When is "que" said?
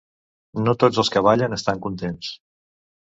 1.15-1.21